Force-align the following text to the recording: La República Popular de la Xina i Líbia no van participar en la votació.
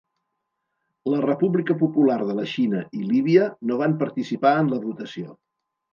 La 1.13 1.19
República 1.25 1.75
Popular 1.83 2.17
de 2.29 2.37
la 2.39 2.47
Xina 2.53 2.81
i 3.01 3.05
Líbia 3.13 3.47
no 3.71 3.81
van 3.83 3.97
participar 4.05 4.55
en 4.63 4.73
la 4.73 4.85
votació. 4.87 5.37